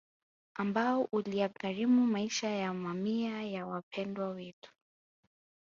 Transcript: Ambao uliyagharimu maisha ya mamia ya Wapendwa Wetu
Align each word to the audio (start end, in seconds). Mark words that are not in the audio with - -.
Ambao 0.55 1.07
uliyagharimu 1.11 2.05
maisha 2.07 2.47
ya 2.49 2.73
mamia 2.73 3.43
ya 3.43 3.65
Wapendwa 3.65 4.29
Wetu 4.29 4.71